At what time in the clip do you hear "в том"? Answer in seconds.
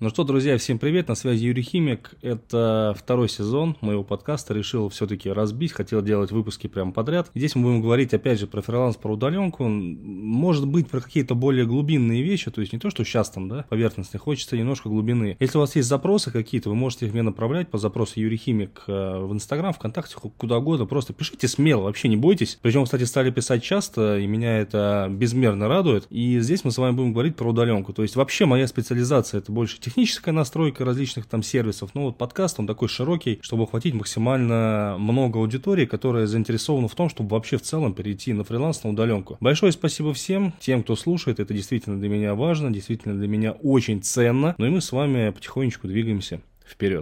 36.88-37.08